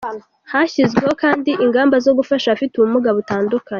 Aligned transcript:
Hashyizweho 0.51 1.11
kandi 1.23 1.51
ingamba 1.65 1.95
zo 2.05 2.11
gufasha 2.19 2.45
abafite 2.47 2.73
ubumuga 2.75 3.09
butandukanye. 3.17 3.69